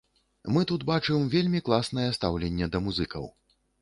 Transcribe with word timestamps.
Мы 0.53 0.61
тут 0.71 0.85
бачым 0.91 1.27
вельмі 1.35 1.61
класнае 1.67 2.07
стаўленне 2.17 2.71
да 2.77 2.83
музыкаў. 2.87 3.29